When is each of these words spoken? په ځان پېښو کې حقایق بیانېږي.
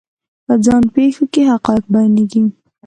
په 0.45 0.53
ځان 0.65 0.83
پېښو 0.95 1.23
کې 1.33 1.41
حقایق 1.51 1.85
بیانېږي. 1.93 2.41